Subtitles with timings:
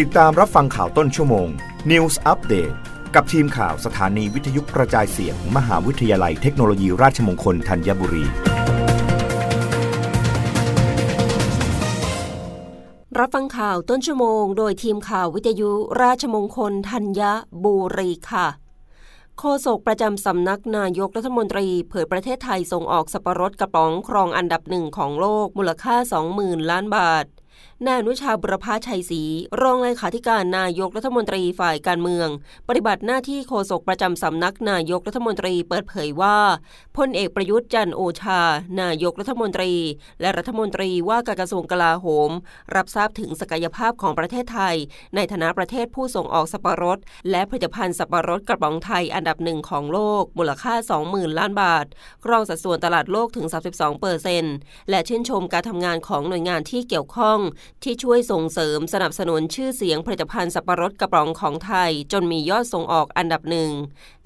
[0.00, 1.48] ติดตามรับฟังข่าวต้นชั่วโมง
[1.90, 2.74] News Update
[3.14, 8.24] กับทีมข่าวสถานีวิทยุกระจายเสียงมหาวิทยาลัยเทคโนโลยีราชมงคลธัญบุรี
[13.18, 15.70] รับฟังข่าวต้นชั่วโมง โดยทีมข่าววิทยุ
[16.02, 17.20] ราชมงคลธัญ
[17.64, 18.46] บุรีค่ะ
[19.38, 25.96] โฆษกประจำสำนักนายกรัฐมนตรี เผยประเทศไทยส่งออกสับปะรดกระป๋องครองอันดับหนึ่งของโลกมูลค่า
[26.32, 27.26] 20,000 ล้านบาท
[27.86, 29.22] นายอนุชาบุรพาชัยศรี
[29.60, 32.28] รองเลขาธิการนายกรัฐมนตรีฝ่ายการเมือง
[32.68, 36.38] ปฏิบัติหน้าที่โฆษกประจำสำนักนายกรัฐมนตรีเปิดเผยว่า
[36.96, 38.42] พลเอกประยุทธ์จันโอชา
[38.82, 39.72] นายกรัฐมนตรี
[40.20, 42.30] และรัฐมนตรีว่าการกระทรวงกลาโหม
[42.74, 44.76] รับทราบถึงศักยภาพของประเทศไทย
[45.14, 46.98] ในฐานะประเทศผู้ส่งออกสับปะรด
[47.30, 50.74] และผลิตภัณฑ์สับปะรดกระป๋องไทยอันดับหนึ่งของโลก มูลค่า
[51.06, 51.86] 20,000 ล้านบาท
[52.24, 54.54] ครองสัดส่วนตลาดโลกถึง 32เปอร์เซนต์
[54.90, 57.40] และชื่นชมการทำงานของหน่วยงานที่เกี่ยวข้อง
[57.82, 63.70] ที่ช่วยส่งเสริมสนับสนุนชื่อเสียงผลิตภัณฑ์สับปะรดกระป๋องของไทย จนมียอดส่งออกอันดับหนึ่ง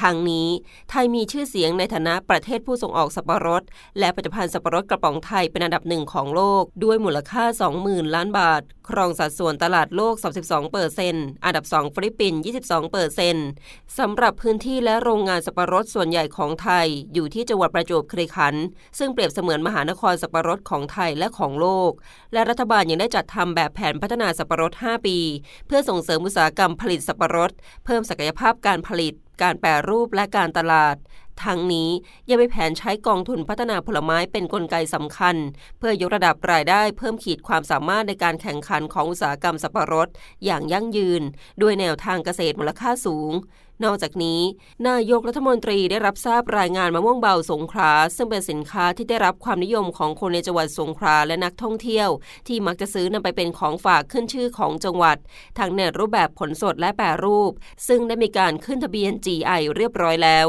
[0.00, 0.48] ทางนี้
[0.90, 3.62] ไทยมีชื่อเสียงในฐานะประเทศผู้ส่งออกสับปะรด
[3.98, 7.44] และผลิตภัณฑ์สับปะรดกระป๋องไทยเป็นอันดับหนึ่งของโลก ด้วยมูลค่า
[7.78, 13.46] 20,000 ล้านบาท ครองสัดส่วนตลาดโลก 32เปอร์เซ็นต์อันดับ 2 ฟิลิปปินส์22เปอร์เซ็นต์
[13.98, 18.64] สำหรับพื้นที่และโรงงานสับปะรดส่วนใหญ่ของไทย อยู่ที่จังหวัดประจวบคีรีขันธ์
[18.98, 21.90] ซึ่งเปรียบเสมือนมหานครสับปะรดของไทยและของโลก
[22.32, 25.18] และรัฐบาลยังได้จัดทำแบบแผนพัฒนาสับปะรด 5 ปี
[25.66, 27.50] เพื่อส่งเสริมอุตสาหกรรมผลิตสับปะรด
[27.84, 30.96] เพิ่มศักยภาพการผลิต การแปรรูปและการตลาด
[31.44, 31.90] ทั้งนี้
[32.28, 35.36] ยังมีแผนใช้กองทุนพัฒนาผลไม้เป็นนกลไกสำคัญ
[35.78, 40.08] เพื่อยกระดับรายได้เพิ่มขีดความสามารถในการแข่งขันของอุตสาหกรรมสับปะรด
[40.44, 41.22] อย่างยั่งยืน
[41.62, 43.32] ด้วยแนวทางเกษตรมูลค่าสูง
[43.84, 44.40] นอกจากนี้
[44.88, 52.08] นายกรัฐมนตรีได้รับทราบรายงานมะม่วงเบาสงขลาซึ่งเป็นสินค้าที่ได้รับความนิยมของคนในจังหวัดสงขลาและนักท่องเที่ยว
[52.48, 55.16] ที่มักจะซื้อนำไปเป็นของฝากขึ้นชื่อของจังหวัด
[55.58, 57.52] ทั้งในรูปแบบผลสดและแปรรูป
[57.88, 60.48] ซึ่งได้มีการขึ้นทะเบียน GI เรียบร้อยแล้ว